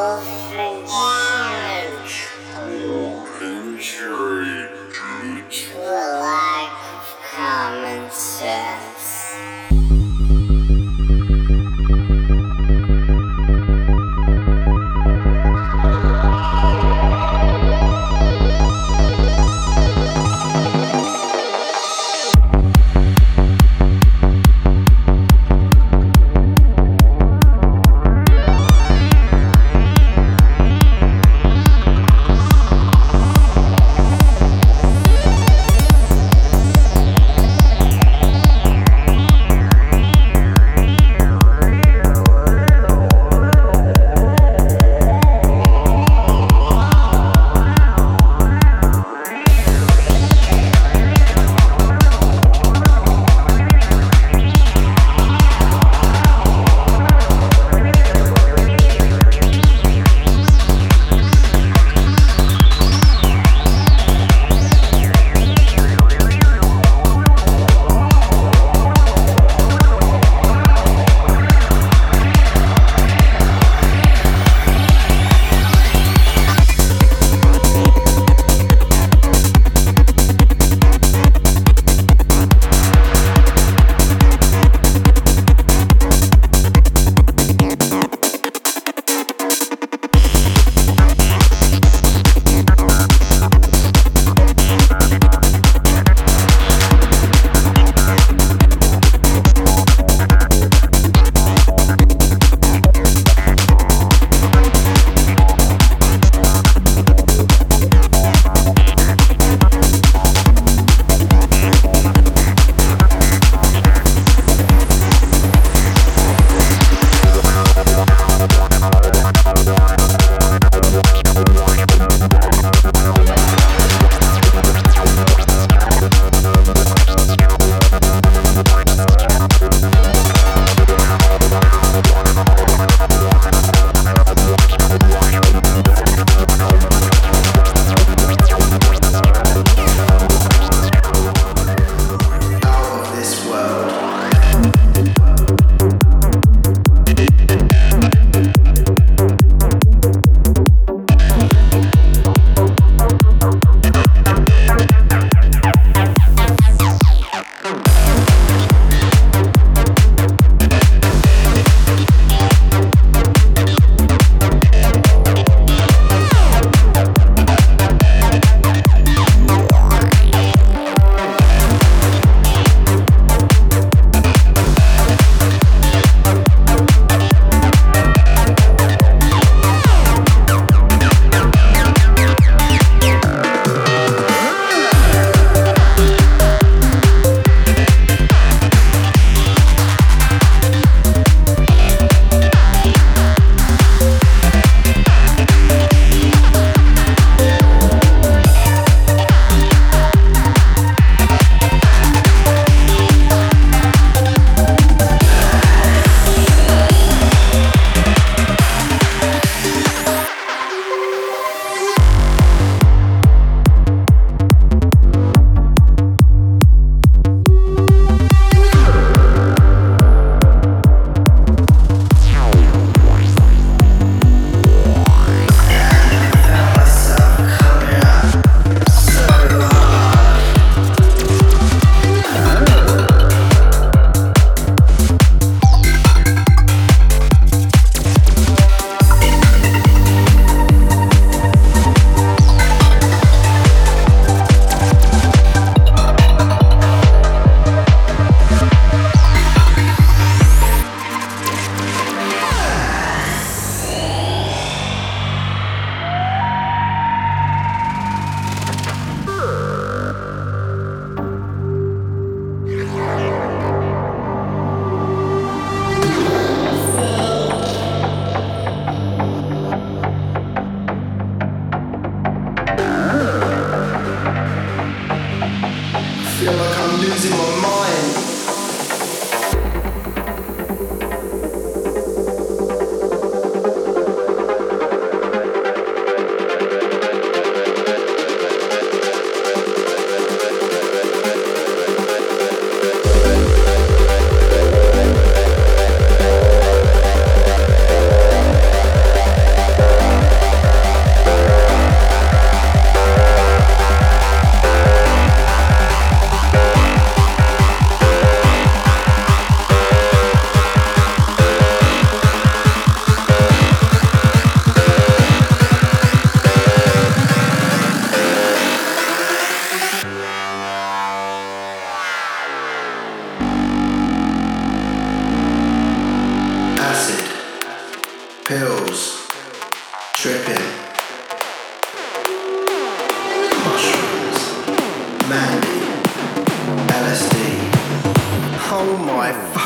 слова. 0.00 0.39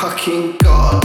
Fucking 0.05 0.55
god. 0.59 1.04